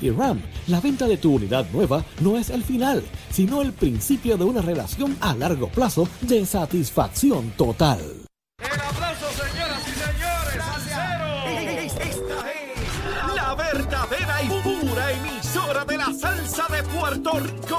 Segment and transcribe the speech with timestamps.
[0.00, 4.36] y Ram, la venta de tu unidad nueva no es el final, sino el principio
[4.36, 8.00] de una relación a largo plazo de satisfacción total.
[8.58, 10.58] El aplauso, señoras y señores.
[11.86, 17.78] Esta es la verdadera y pura emisora de la salsa de Puerto Rico.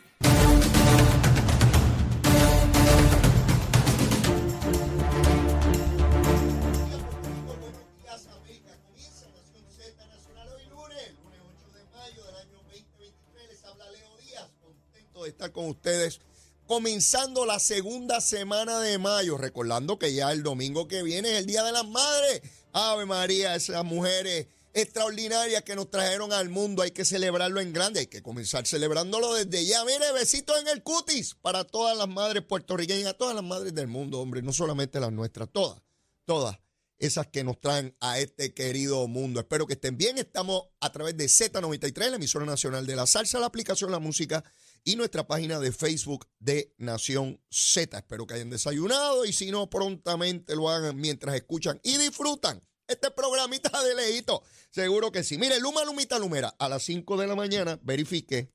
[15.23, 16.19] De estar con ustedes.
[16.67, 21.45] Comenzando la segunda semana de mayo, recordando que ya el domingo que viene es el
[21.45, 22.41] Día de las Madres.
[22.71, 27.99] Ave María, esas mujeres extraordinarias que nos trajeron al mundo, hay que celebrarlo en grande,
[27.99, 29.83] hay que comenzar celebrándolo desde ya.
[29.83, 33.87] Mire, besitos en el cutis para todas las madres puertorriqueñas, a todas las madres del
[33.87, 35.81] mundo, hombre, no solamente las nuestras, todas,
[36.25, 36.57] todas
[36.99, 39.39] esas que nos traen a este querido mundo.
[39.39, 40.19] Espero que estén bien.
[40.19, 44.43] Estamos a través de Z93, la emisora nacional de la salsa, la aplicación La Música
[44.83, 47.97] y nuestra página de Facebook de Nación Z.
[47.97, 53.11] Espero que hayan desayunado y si no, prontamente lo hagan mientras escuchan y disfrutan este
[53.11, 54.43] programita de lejito.
[54.69, 55.37] Seguro que sí.
[55.37, 58.51] Mire, Luma Lumita Lumera, a las 5 de la mañana verifiqué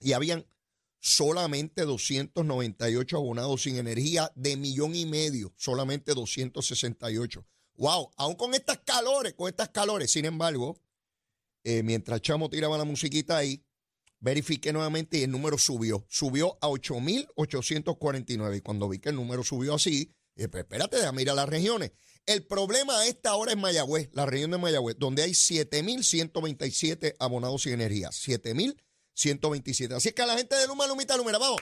[0.00, 0.46] y habían
[0.98, 7.46] solamente 298 abonados sin energía de millón y medio, solamente 268.
[7.76, 10.78] Wow, aún con estas calores, con estas calores, sin embargo,
[11.64, 13.64] eh, mientras Chamo tiraba la musiquita ahí,
[14.20, 19.42] verifiqué nuevamente y el número subió, subió a 8.849 y cuando vi que el número
[19.42, 21.92] subió así, eh, pues espérate, déjame las regiones.
[22.26, 27.62] El problema a esta hora es Mayagüez, la región de Mayagüez, donde hay 7.127 abonados
[27.62, 28.10] sin energía.
[28.10, 29.94] 7.127.
[29.94, 31.60] Así que a la gente de Luma, Lumita, Lumera, vamos.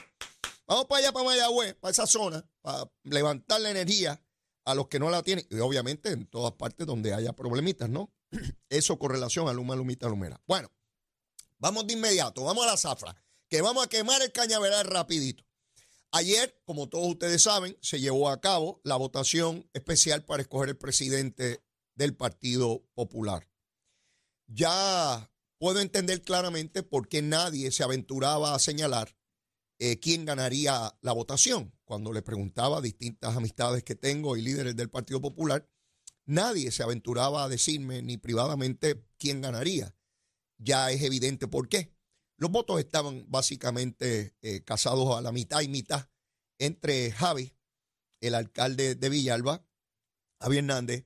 [0.67, 4.21] Vamos para allá, para Mayagüez, para esa zona, para levantar la energía
[4.65, 5.47] a los que no la tienen.
[5.49, 8.13] Y obviamente en todas partes donde haya problemitas, ¿no?
[8.69, 10.39] Eso con relación a Luma, Lumita, Lumera.
[10.45, 10.71] Bueno,
[11.59, 13.15] vamos de inmediato, vamos a la zafra,
[13.47, 15.45] que vamos a quemar el cañaveral rapidito.
[16.11, 20.77] Ayer, como todos ustedes saben, se llevó a cabo la votación especial para escoger el
[20.77, 23.47] presidente del Partido Popular.
[24.47, 29.15] Ya puedo entender claramente por qué nadie se aventuraba a señalar
[29.77, 31.73] eh, quién ganaría la votación.
[31.85, 35.69] Cuando le preguntaba a distintas amistades que tengo y líderes del Partido Popular,
[36.25, 39.95] nadie se aventuraba a decirme ni privadamente quién ganaría.
[40.59, 41.95] Ya es evidente por qué.
[42.37, 46.09] Los votos estaban básicamente eh, casados a la mitad y mitad
[46.57, 47.57] entre Javi,
[48.21, 49.65] el alcalde de Villalba,
[50.39, 51.05] Javi Hernández,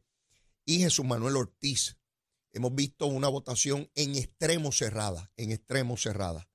[0.65, 1.97] y Jesús Manuel Ortiz.
[2.51, 6.49] Hemos visto una votación en extremo cerrada, en extremo cerrada.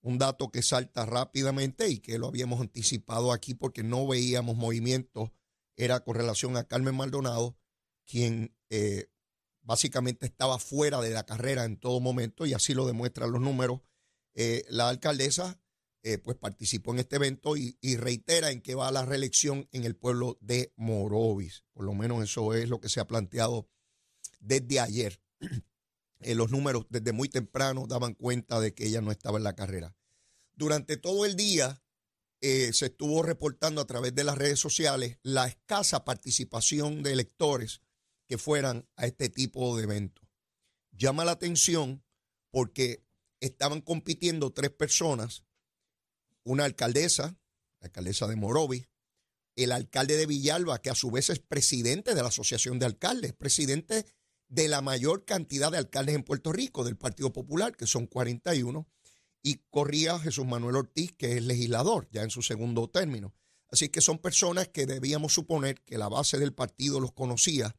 [0.00, 5.30] Un dato que salta rápidamente y que lo habíamos anticipado aquí porque no veíamos movimientos,
[5.76, 7.56] era con relación a Carmen Maldonado,
[8.06, 9.10] quien eh,
[9.68, 13.82] básicamente estaba fuera de la carrera en todo momento y así lo demuestran los números.
[14.34, 15.60] Eh, la alcaldesa
[16.02, 19.84] eh, pues participó en este evento y, reitera en que va a la reelección en
[19.84, 21.64] el pueblo de Morovis.
[21.74, 23.68] Por lo menos eso es lo que se ha planteado
[24.40, 25.20] desde ayer.
[26.20, 29.54] Eh, los números desde muy temprano daban cuenta de que ella no estaba en la
[29.54, 29.96] carrera.
[30.56, 31.80] Durante todo el día
[32.40, 37.82] se estuvo reportando a través de las redes sociales la escasa participación de electores
[38.28, 40.24] que fueran a este tipo de eventos.
[40.92, 42.04] Llama la atención
[42.50, 43.04] porque
[43.40, 45.44] estaban compitiendo tres personas,
[46.44, 47.38] una alcaldesa,
[47.80, 48.88] la alcaldesa de Morovis,
[49.56, 53.32] el alcalde de Villalba, que a su vez es presidente de la Asociación de Alcaldes,
[53.32, 54.06] presidente
[54.48, 58.86] de la mayor cantidad de alcaldes en Puerto Rico del Partido Popular, que son 41,
[59.42, 63.34] y corría Jesús Manuel Ortiz, que es legislador, ya en su segundo término.
[63.70, 67.76] Así que son personas que debíamos suponer que la base del partido los conocía,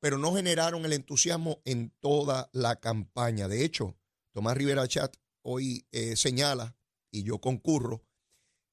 [0.00, 3.46] pero no generaron el entusiasmo en toda la campaña.
[3.48, 3.96] De hecho,
[4.32, 6.76] Tomás Rivera Chat hoy eh, señala,
[7.10, 8.02] y yo concurro,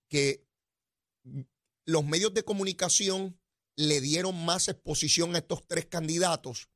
[0.09, 0.47] que
[1.85, 3.39] los medios de comunicación
[3.75, 6.69] le dieron más exposición a estos tres candidatos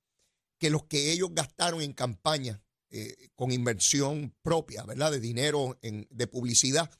[0.59, 5.11] que los que ellos gastaron en campaña eh, con inversión propia, ¿verdad?
[5.11, 6.91] De dinero, en, de publicidad.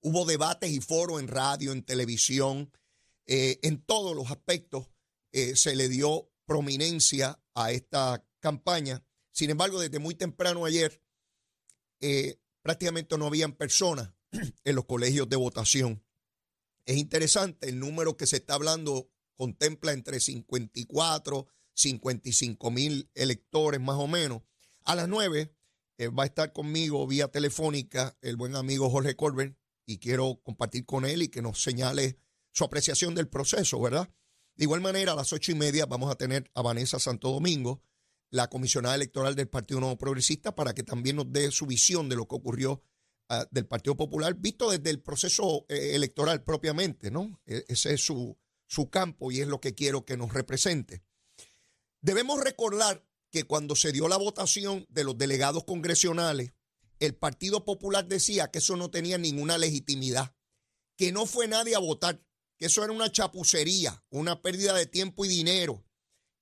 [0.00, 2.72] Hubo debates y foros en radio, en televisión,
[3.26, 4.88] eh, en todos los aspectos
[5.54, 9.04] se le dio prominencia a esta campaña.
[9.32, 11.02] Sin embargo, desde muy temprano ayer,
[12.00, 14.12] eh, prácticamente no habían personas
[14.64, 16.04] en los colegios de votación.
[16.84, 23.96] Es interesante, el número que se está hablando contempla entre 54, 55 mil electores más
[23.96, 24.42] o menos.
[24.84, 25.54] A las 9
[25.98, 30.86] eh, va a estar conmigo vía telefónica el buen amigo Jorge Corbin y quiero compartir
[30.86, 32.18] con él y que nos señale
[32.52, 34.08] su apreciación del proceso, ¿verdad?
[34.56, 37.82] De igual manera, a las ocho y media vamos a tener a Vanessa Santo Domingo,
[38.30, 42.16] la comisionada electoral del Partido Nuevo Progresista, para que también nos dé su visión de
[42.16, 42.82] lo que ocurrió
[43.28, 47.40] ah, del Partido Popular, visto desde el proceso eh, electoral propiamente, ¿no?
[47.46, 48.36] E, ese es su,
[48.66, 51.02] su campo y es lo que quiero que nos represente.
[52.00, 56.52] Debemos recordar que cuando se dio la votación de los delegados congresionales,
[56.98, 60.34] el Partido Popular decía que eso no tenía ninguna legitimidad,
[60.96, 62.24] que no fue nadie a votar,
[62.58, 65.84] que eso era una chapucería, una pérdida de tiempo y dinero,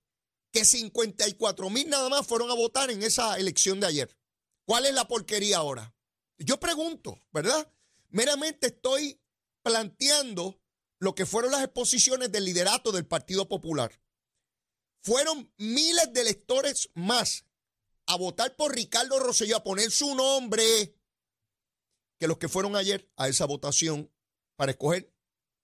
[0.51, 4.17] que 54 mil nada más fueron a votar en esa elección de ayer.
[4.65, 5.95] ¿Cuál es la porquería ahora?
[6.37, 7.71] Yo pregunto, ¿verdad?
[8.09, 9.21] Meramente estoy
[9.63, 10.59] planteando
[10.99, 14.01] lo que fueron las exposiciones del liderato del Partido Popular.
[15.03, 17.45] Fueron miles de electores más
[18.05, 20.95] a votar por Ricardo Rosselló, a poner su nombre,
[22.19, 24.11] que los que fueron ayer a esa votación
[24.55, 25.11] para escoger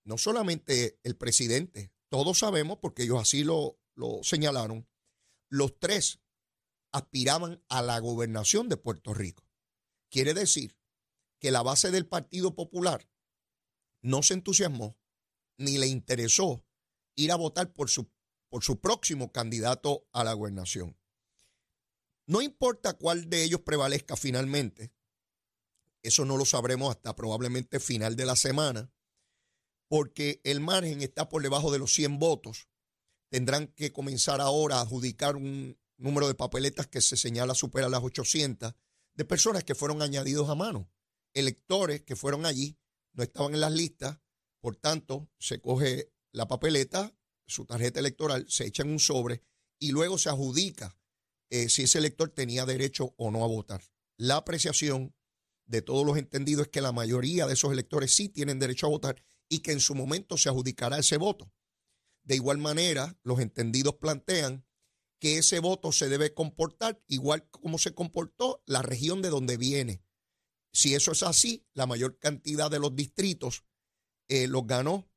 [0.06, 4.88] no solamente el presidente, todos sabemos, porque ellos así lo, lo señalaron,
[5.50, 6.20] los tres
[6.92, 9.44] aspiraban a la gobernación de Puerto Rico.
[10.10, 10.78] Quiere decir
[11.40, 13.10] que la base del Partido Popular
[14.02, 14.98] no se entusiasmó
[15.58, 16.64] ni le interesó
[17.16, 18.10] ir a votar por su,
[18.50, 20.98] por su próximo candidato a la gobernación.
[22.26, 24.94] No importa cuál de ellos prevalezca finalmente,
[26.04, 28.92] eso no lo sabremos hasta probablemente final de la semana,
[29.88, 32.68] porque el margen está por debajo de los 100 votos.
[33.30, 38.04] Tendrán que comenzar ahora a adjudicar un número de papeletas que se señala supera las
[38.04, 38.74] 800
[39.16, 40.90] de personas que fueron añadidos a mano.
[41.34, 42.78] Electores que fueron allí,
[43.14, 44.20] no estaban en las listas,
[44.60, 47.16] por tanto, se coge la papeleta,
[47.48, 49.42] su tarjeta electoral, se echa en un sobre
[49.80, 50.98] y luego se adjudica
[51.50, 53.82] eh, si ese elector tenía derecho o no a votar.
[54.18, 55.16] La apreciación
[55.66, 58.90] de todos los entendidos es que la mayoría de esos electores sí tienen derecho a
[58.90, 61.52] votar y que en su momento se adjudicará ese voto.
[62.24, 64.66] De igual manera, los entendidos plantean
[65.20, 70.04] que ese voto se debe comportar igual como se comportó la región de donde viene.
[70.72, 73.64] Si eso es así, la mayor cantidad de los distritos
[74.28, 75.10] eh, los ganó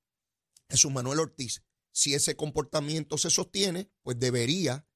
[0.69, 1.63] Jesús Manuel Ortiz.
[1.93, 4.87] Si ese comportamiento se sostiene, pues debería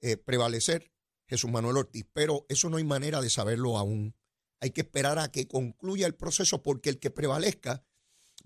[0.00, 0.92] eh, prevalecer
[1.28, 2.06] Jesús Manuel Ortiz.
[2.12, 4.16] Pero eso no hay manera de saberlo aún.
[4.60, 7.84] Hay que esperar a que concluya el proceso porque el que prevalezca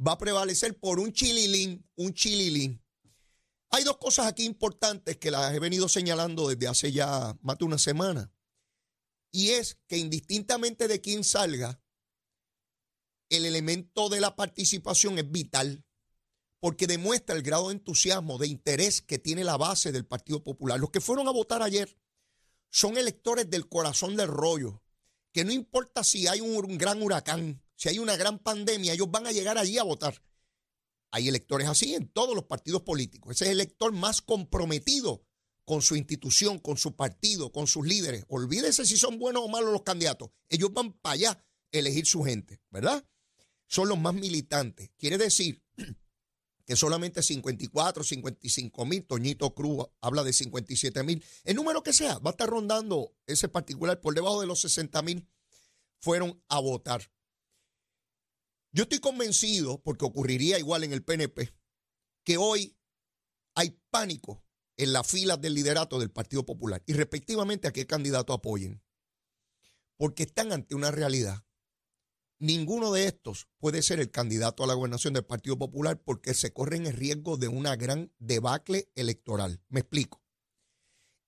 [0.07, 2.83] va a prevalecer por un chililín, un chililín.
[3.71, 7.64] Hay dos cosas aquí importantes que las he venido señalando desde hace ya más de
[7.64, 8.33] una semana.
[9.31, 11.83] Y es que indistintamente de quién salga,
[13.28, 15.85] el elemento de la participación es vital
[16.61, 20.81] porque demuestra el grado de entusiasmo, de interés que tiene la base del Partido Popular.
[20.81, 21.97] Los que fueron a votar ayer
[22.71, 24.83] son electores del corazón del rollo,
[25.33, 29.28] que no importa si hay un gran huracán, si hay una gran pandemia, ellos van
[29.28, 30.20] a llegar allí a votar.
[31.12, 33.37] Hay electores así en todos los partidos políticos.
[33.37, 35.25] Ese es el elector más comprometido
[35.64, 38.25] con su institución, con su partido, con sus líderes.
[38.28, 40.30] Olvídese si son buenos o malos los candidatos.
[40.49, 43.06] Ellos van para allá a elegir su gente, ¿verdad?
[43.68, 44.90] Son los más militantes.
[44.99, 45.62] Quiere decir
[46.66, 52.18] que solamente 54, 55 mil, Toñito Cruz habla de 57 mil, el número que sea,
[52.18, 55.28] va a estar rondando ese particular por debajo de los 60 mil,
[56.00, 57.08] fueron a votar.
[58.72, 61.52] Yo estoy convencido, porque ocurriría igual en el PNP,
[62.25, 62.76] que hoy
[63.54, 64.44] hay pánico
[64.76, 68.82] en las filas del liderato del Partido Popular y respectivamente a qué candidato apoyen.
[69.96, 71.44] Porque están ante una realidad.
[72.40, 76.52] ninguno de estos puede ser el candidato a la gobernación del Partido Popular porque se
[76.52, 79.60] corren el riesgo de una gran debacle electoral.
[79.68, 80.22] Me explico.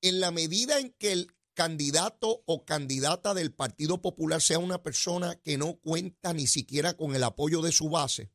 [0.02, 5.38] En la medida en que el candidato o candidata del Partido Popular sea una persona
[5.43, 8.33] que no cuenta ni siquiera con el apoyo de su base,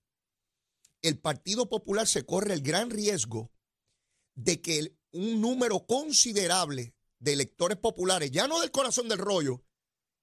[1.02, 3.52] el Partido Popular se corre el gran riesgo
[4.36, 9.66] de que un número considerable de electores populares, ya no del corazón del rollo,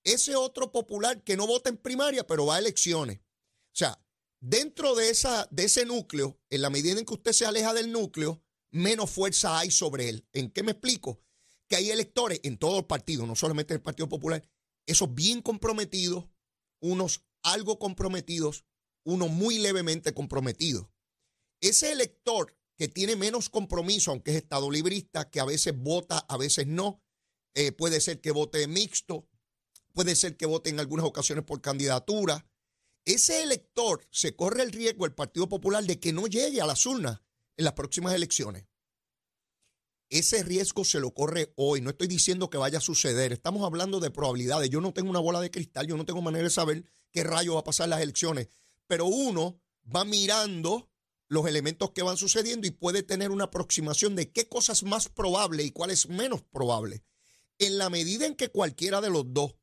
[0.05, 3.19] ese otro popular que no vota en primaria, pero va a elecciones.
[3.19, 4.01] O sea,
[4.39, 7.91] dentro de, esa, de ese núcleo, en la medida en que usted se aleja del
[7.91, 10.29] núcleo, menos fuerza hay sobre él.
[10.33, 11.21] ¿En qué me explico?
[11.73, 14.47] Que hay electores en todos los partidos, no solamente en el Partido Popular,
[14.85, 16.27] esos bien comprometidos,
[16.83, 18.67] unos algo comprometidos,
[19.05, 20.89] unos muy levemente comprometidos.
[21.63, 26.37] Ese elector que tiene menos compromiso, aunque es estado librista, que a veces vota, a
[26.37, 27.03] veces no,
[27.55, 29.27] eh, puede ser que vote mixto,
[29.95, 32.47] puede ser que vote en algunas ocasiones por candidatura.
[33.07, 36.85] Ese elector se corre el riesgo, el Partido Popular, de que no llegue a las
[36.85, 37.23] urnas
[37.57, 38.67] en las próximas elecciones.
[40.13, 41.81] Ese riesgo se lo corre hoy.
[41.81, 43.33] No estoy diciendo que vaya a suceder.
[43.33, 44.69] Estamos hablando de probabilidades.
[44.69, 47.55] Yo no tengo una bola de cristal, yo no tengo manera de saber qué rayo
[47.55, 48.49] va a pasar las elecciones.
[48.87, 50.91] Pero uno va mirando
[51.29, 55.09] los elementos que van sucediendo y puede tener una aproximación de qué cosa es más
[55.09, 57.03] probable y cuál es menos probable.
[57.59, 59.55] En la medida en que cualquiera de los dos,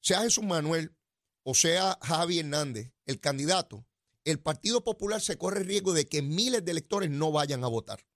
[0.00, 0.96] sea Jesús Manuel
[1.42, 3.86] o sea Javi Hernández, el candidato,
[4.24, 7.68] el Partido Popular se corre el riesgo de que miles de electores no vayan a
[7.68, 8.06] votar.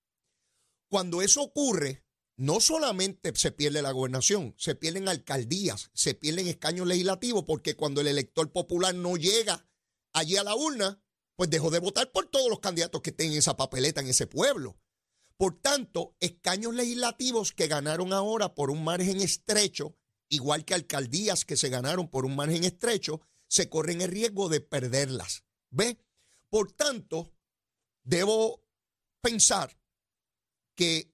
[0.92, 2.04] Cuando eso ocurre,
[2.36, 8.02] no solamente se pierde la gobernación, se pierden alcaldías, se pierden escaños legislativos, porque cuando
[8.02, 9.66] el elector popular no llega
[10.12, 11.02] allí a la urna,
[11.34, 14.26] pues dejó de votar por todos los candidatos que estén en esa papeleta en ese
[14.26, 14.76] pueblo.
[15.38, 19.96] Por tanto, escaños legislativos que ganaron ahora por un margen estrecho,
[20.28, 24.60] igual que alcaldías que se ganaron por un margen estrecho, se corren el riesgo de
[24.60, 25.44] perderlas.
[25.70, 26.04] ¿Ve?
[26.50, 27.32] Por tanto,
[28.04, 28.62] debo
[29.22, 29.74] pensar
[30.74, 31.12] que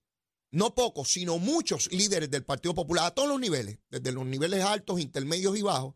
[0.51, 4.65] no pocos, sino muchos líderes del Partido Popular a todos los niveles, desde los niveles
[4.65, 5.95] altos, intermedios y bajos,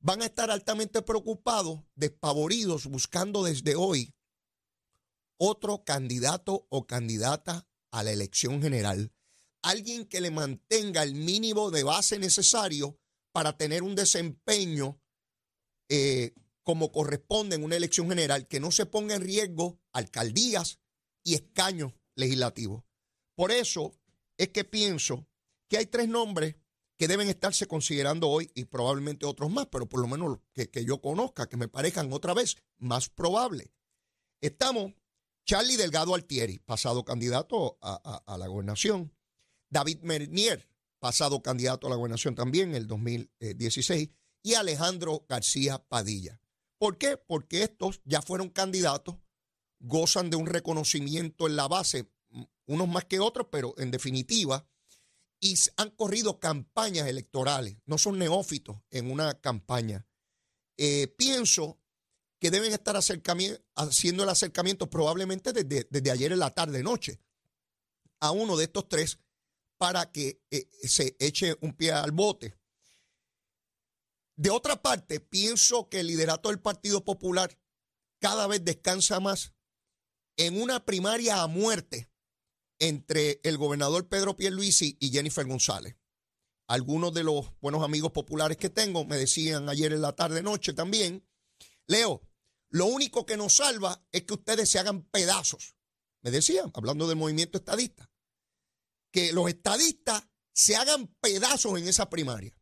[0.00, 4.14] van a estar altamente preocupados, despavoridos, buscando desde hoy
[5.36, 9.12] otro candidato o candidata a la elección general.
[9.62, 12.98] Alguien que le mantenga el mínimo de base necesario
[13.32, 15.00] para tener un desempeño
[15.88, 20.80] eh, como corresponde en una elección general, que no se ponga en riesgo alcaldías
[21.24, 22.84] y escaños legislativos.
[23.38, 23.92] Por eso
[24.36, 25.24] es que pienso
[25.68, 26.56] que hay tres nombres
[26.96, 31.00] que deben estarse considerando hoy y probablemente otros más, pero por lo menos que, yo
[31.00, 33.70] conozca, que me parezcan otra vez más probables.
[34.40, 34.92] Estamos
[35.46, 39.14] Charlie Delgado Altieri, pasado candidato a, a la gobernación.
[39.70, 40.68] David Mernier,
[40.98, 44.10] pasado candidato a la gobernación también en el 2016.
[44.42, 46.40] Y Alejandro García Padilla.
[46.76, 47.16] ¿Por qué?
[47.16, 49.14] Porque estos ya fueron candidatos,
[49.78, 52.10] gozan de un reconocimiento en la base
[52.68, 54.68] unos más que otros, pero en definitiva,
[55.40, 60.06] y han corrido campañas electorales, no son neófitos en una campaña.
[60.76, 61.80] Eh, pienso
[62.38, 67.20] que deben estar haciendo el acercamiento probablemente desde, desde, ayer en la tarde, noche,
[68.20, 69.18] a uno de estos tres
[69.76, 72.54] para que eh, se eche un pie al bote.
[74.36, 77.58] De otra parte, pienso que el liderato del Partido Popular
[78.20, 79.54] cada vez descansa más
[80.36, 82.08] en una primaria a muerte
[82.78, 85.96] entre el gobernador Pedro Pierluisi y Jennifer González.
[86.66, 90.74] Algunos de los buenos amigos populares que tengo me decían ayer en la tarde noche
[90.74, 91.26] también,
[91.86, 92.22] Leo,
[92.70, 95.74] lo único que nos salva es que ustedes se hagan pedazos.
[96.20, 98.10] Me decían, hablando del movimiento estadista,
[99.10, 102.54] que los estadistas se hagan pedazos en esa primaria.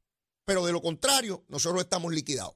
[0.45, 2.55] Pero de lo contrario, nosotros estamos liquidados.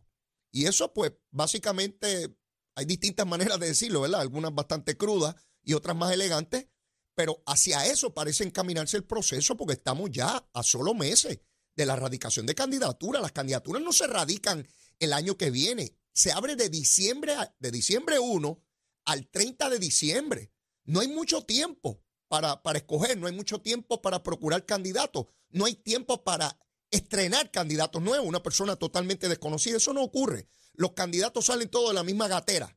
[0.53, 2.37] Y eso, pues, básicamente
[2.77, 4.21] hay distintas maneras de decirlo, ¿verdad?
[4.21, 6.69] Algunas bastante crudas y otras más elegantes,
[7.21, 11.39] pero hacia eso parece encaminarse el proceso porque estamos ya a solo meses
[11.77, 13.21] de la radicación de candidaturas.
[13.21, 14.67] Las candidaturas no se radican
[14.99, 15.95] el año que viene.
[16.15, 18.59] Se abre de diciembre, de diciembre 1
[19.05, 20.51] al 30 de diciembre.
[20.85, 25.67] No hay mucho tiempo para, para escoger, no hay mucho tiempo para procurar candidatos, no
[25.67, 26.59] hay tiempo para
[26.91, 29.77] estrenar candidatos nuevos, una persona totalmente desconocida.
[29.77, 30.49] Eso no ocurre.
[30.73, 32.75] Los candidatos salen todos de la misma gatera.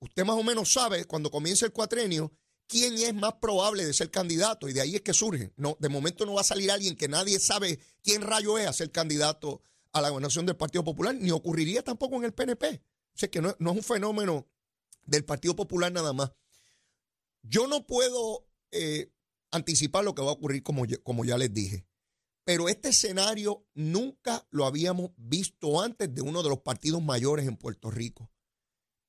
[0.00, 2.34] Usted más o menos sabe cuando comienza el cuatrenio
[2.68, 5.52] quién es más probable de ser candidato y de ahí es que surge.
[5.56, 8.72] No, de momento no va a salir alguien que nadie sabe quién rayo es a
[8.72, 12.82] ser candidato a la gobernación del Partido Popular, ni ocurriría tampoco en el PNP.
[13.14, 14.46] O sea que no, es un fenómeno
[15.04, 16.30] del Partido Popular nada más.
[17.42, 19.10] Yo no puedo eh,
[19.50, 21.86] anticipar lo que va a ocurrir como, como ya les dije,
[22.44, 27.56] Pero este escenario nunca lo habíamos visto antes de uno de los partidos mayores en
[27.56, 28.30] Puerto Rico.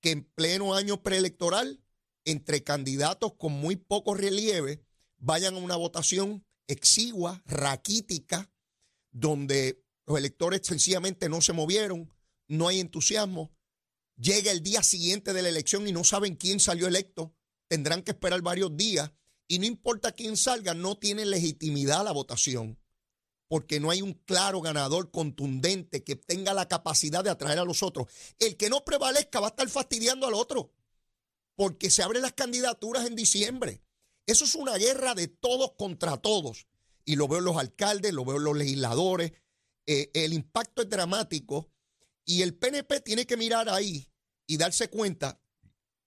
[0.01, 1.83] Que en pleno año preelectoral,
[2.25, 4.83] entre candidatos con muy poco relieve,
[5.17, 8.51] vayan a una votación exigua, raquítica,
[9.11, 12.13] donde los electores sencillamente no se movieron,
[12.47, 13.51] no hay entusiasmo.
[14.17, 17.33] Llega el día siguiente de la elección y no saben quién salió electo,
[17.67, 19.11] tendrán que esperar varios días
[19.47, 22.77] y no importa quién salga, no tiene legitimidad la votación
[23.49, 27.81] porque no hay un claro ganador contundente que tenga la capacidad de atraer a los
[27.81, 28.05] otros.
[28.37, 30.71] El que no prevalezca va a estar fastidiando al otro,
[31.59, 33.83] porque se abren las candidaturas en diciembre.
[34.25, 36.69] Eso es una guerra de todos contra todos.
[37.03, 39.33] Y lo veo en los alcaldes, lo veo en los legisladores.
[39.85, 41.69] Eh, el impacto es dramático
[42.23, 44.09] y el PNP tiene que mirar ahí
[44.47, 45.41] y darse cuenta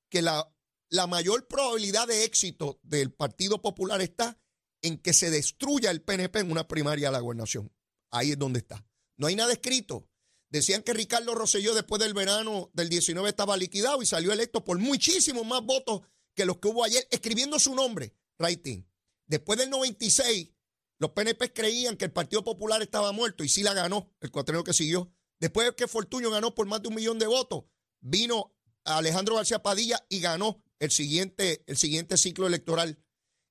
[0.09, 0.51] que la,
[0.89, 4.41] la mayor probabilidad de éxito del Partido Popular está
[4.81, 7.71] en que se destruya el PNP en una primaria de la gobernación.
[8.11, 8.87] Ahí es donde está.
[9.19, 10.09] No hay nada escrito.
[10.53, 14.79] Decían que Ricardo Rosselló después del verano del 19 estaba liquidado y salió electo por
[14.79, 16.03] muchísimos más votos
[16.35, 18.87] que los que hubo ayer, escribiendo su nombre, Writing.
[19.27, 20.51] Después del 96,
[20.99, 24.63] los PNP creían que el Partido Popular estaba muerto y sí la ganó el cuatreno
[24.63, 25.11] que siguió.
[25.41, 27.65] Después de que Fortuño ganó por más de un millón de votos,
[28.01, 28.55] vino
[28.85, 33.02] Alejandro García Padilla y ganó el siguiente, el siguiente ciclo electoral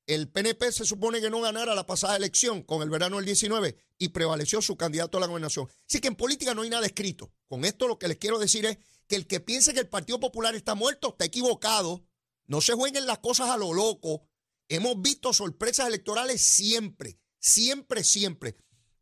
[0.07, 3.77] el PNP se supone que no ganara la pasada elección con el verano del 19
[3.97, 5.67] y prevaleció su candidato a la gobernación.
[5.87, 7.31] Así que en política no hay nada escrito.
[7.47, 8.77] Con esto lo que les quiero decir es
[9.07, 12.03] que el que piense que el Partido Popular está muerto está equivocado.
[12.47, 14.27] No se jueguen las cosas a lo loco.
[14.69, 18.55] Hemos visto sorpresas electorales siempre, siempre, siempre.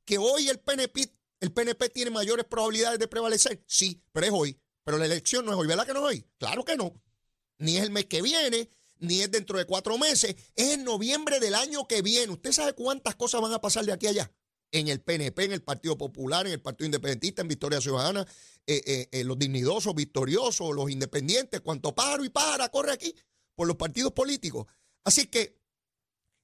[0.04, 3.64] Que hoy el PNP, el PNP tiene mayores probabilidades de prevalecer.
[3.68, 4.60] Sí, pero es hoy.
[4.84, 5.68] Pero la elección no es hoy.
[5.68, 6.28] ¿Verdad que no es hoy?
[6.38, 7.00] Claro que no.
[7.60, 11.40] Ni es el mes que viene, ni es dentro de cuatro meses, es en noviembre
[11.40, 12.32] del año que viene.
[12.34, 14.32] ¿Usted sabe cuántas cosas van a pasar de aquí a allá?
[14.72, 18.28] En el PNP, en el Partido Popular, en el Partido Independentista, en Victoria Ciudadana,
[18.68, 23.16] eh, eh, eh, los dignidosos, victoriosos, los independientes, cuanto paro y para, corre aquí
[23.56, 24.68] por los partidos políticos.
[25.04, 25.60] Así que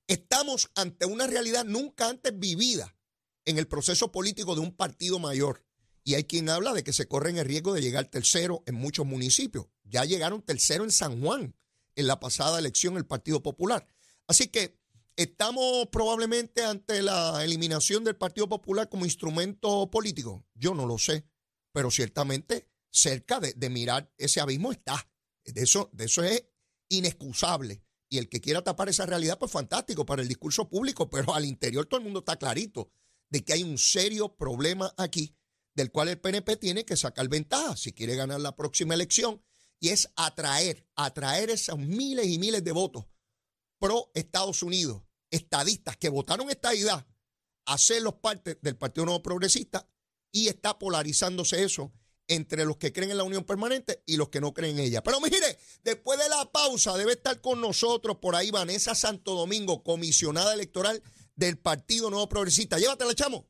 [0.07, 2.97] estamos ante una realidad nunca antes vivida
[3.45, 5.63] en el proceso político de un partido mayor.
[6.03, 9.05] Y hay quien habla de que se corren el riesgo de llegar tercero en muchos
[9.05, 9.67] municipios.
[9.83, 11.55] Ya llegaron tercero en San Juan
[11.95, 13.87] en la pasada elección el Partido Popular.
[14.27, 14.79] Así que
[15.15, 20.45] estamos probablemente ante la eliminación del Partido Popular como instrumento político.
[20.53, 21.27] Yo no lo sé,
[21.71, 25.09] pero ciertamente cerca de, mirar ese abismo está.
[25.43, 26.45] De eso, de eso es
[26.89, 27.83] inexcusable.
[28.09, 31.45] Y el que quiera tapar esa realidad, pues fantástico para el discurso público, pero al
[31.45, 32.89] interior todo el mundo está clarito
[33.29, 35.35] de que hay un serio problema aquí
[35.73, 39.43] del cual el PNP tiene que sacar ventaja si quiere ganar la próxima elección
[39.79, 43.05] y es atraer, atraer esos miles y miles de votos
[43.79, 47.05] pro Estados Unidos, estadistas que votaron esta idea,
[47.65, 49.87] hacerlos parte del Partido Nuevo Progresista
[50.31, 51.91] y está polarizándose eso
[52.27, 55.03] entre los que creen en la unión permanente y los que no creen en ella.
[55.03, 59.83] Pero mire, después de la pausa debe estar con nosotros por ahí Vanessa Santo Domingo,
[59.83, 61.03] comisionada electoral
[61.35, 62.79] del Partido Nuevo Progresista.
[62.79, 63.47] Llévatela, chamo.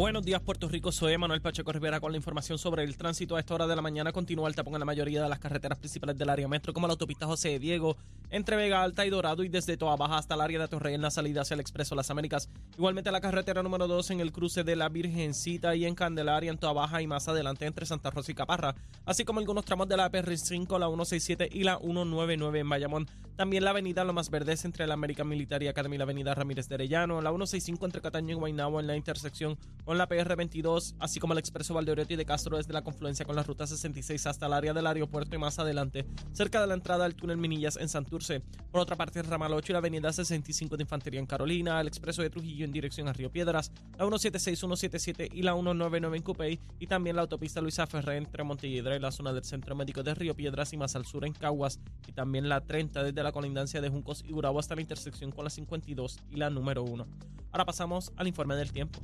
[0.00, 0.92] Buenos días, Puerto Rico.
[0.92, 3.36] Soy Manuel Pacheco Rivera con la información sobre el tránsito.
[3.36, 5.76] A esta hora de la mañana continúa el tapón en la mayoría de las carreteras
[5.76, 7.98] principales del área metro, como la autopista José Diego,
[8.30, 11.02] entre Vega Alta y Dorado, y desde Toa Baja hasta el área de Torrey en
[11.02, 12.48] la salida hacia el Expreso Las Américas.
[12.78, 16.56] Igualmente la carretera número 2 en el cruce de la Virgencita y en Candelaria, en
[16.56, 19.98] Toa Baja y más adelante entre Santa Rosa y Caparra, así como algunos tramos de
[19.98, 23.06] la PR5, la 167 y la 199 en Bayamón.
[23.36, 26.68] También la avenida Lo Más Verdes entre la American Military Academy y la avenida Ramírez
[26.68, 29.58] de Arellano, la 165 entre Cataño y Guaynabo en la intersección
[29.90, 33.42] con la PR22, así como el expreso Valdeoriotti de Castro desde la confluencia con la
[33.42, 37.16] ruta 66 hasta el área del aeropuerto y más adelante, cerca de la entrada al
[37.16, 38.40] túnel Minillas en Santurce.
[38.70, 41.88] Por otra parte, el ramal 8 y la avenida 65 de Infantería en Carolina, el
[41.88, 46.22] expreso de Trujillo en dirección a Río Piedras, la 176, 177 y la 199 en
[46.22, 50.04] Cupey, y también la autopista Luisa Ferré entre Montelledra y la zona del Centro Médico
[50.04, 53.32] de Río Piedras y más al sur en Caguas, y también la 30 desde la
[53.32, 57.08] colindancia de Juncos y Gurabo hasta la intersección con la 52 y la número 1.
[57.50, 59.00] Ahora pasamos al informe del tiempo.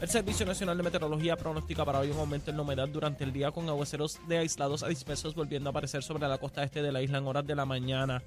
[0.00, 3.34] El Servicio Nacional de Meteorología pronostica para hoy un aumento en la humedad durante el
[3.34, 6.90] día con aguaceros de aislados a dispersos volviendo a aparecer sobre la costa este de
[6.90, 8.22] la isla en horas de la mañana.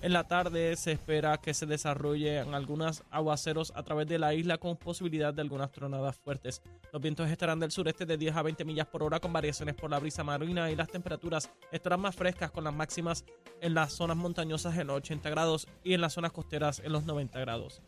[0.00, 4.56] En la tarde se espera que se desarrollen algunos aguaceros a través de la isla
[4.56, 6.62] con posibilidad de algunas tronadas fuertes.
[6.94, 9.90] Los vientos estarán del sureste de 10 a 20 millas por hora con variaciones por
[9.90, 13.26] la brisa marina y las temperaturas estarán más frescas con las máximas
[13.60, 17.04] en las zonas montañosas en los 80 grados y en las zonas costeras en los
[17.04, 17.82] 90 grados.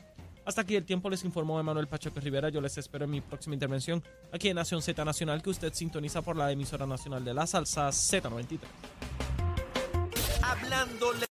[0.44, 2.48] Hasta aquí el tiempo les informó Emanuel Pacheco Rivera.
[2.48, 6.22] Yo les espero en mi próxima intervención aquí en Nación Z Nacional que usted sintoniza
[6.22, 8.58] por la emisora nacional de la salsa Z93.
[10.42, 11.29] Hablándole